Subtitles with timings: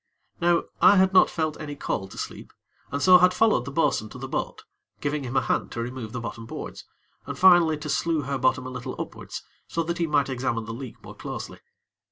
[0.39, 2.53] Now I had not felt any call to sleep,
[2.91, 4.63] and so had followed the bo'sun to the boat,
[4.99, 6.85] giving him a hand to remove the bottom boards,
[7.27, 10.73] and finally to slue her bottom a little upwards, so that he might examine the
[10.73, 11.59] leak more closely.